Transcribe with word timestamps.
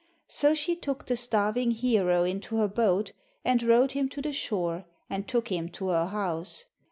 So 0.29 0.55
she 0.55 0.75
took 0.75 1.05
the 1.05 1.15
starving 1.15 1.69
hero 1.69 2.23
into 2.23 2.55
her 2.55 2.67
boat 2.67 3.11
and 3.45 3.61
rowed 3.61 3.91
him 3.91 4.09
to 4.09 4.21
the 4.23 4.33
shore, 4.33 4.85
and 5.11 5.27
took 5.27 5.49
him 5.49 5.69
to 5.73 5.89
her 5.89 6.07
house. 6.07 6.65